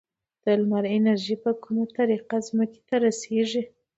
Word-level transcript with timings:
د 0.43 0.45
لمر 0.61 0.83
انرژي 0.97 1.35
په 1.43 1.51
کومه 1.63 1.85
طریقه 1.97 2.37
ځمکې 2.47 2.79
ته 2.89 2.95
رسیږي؟ 3.05 3.63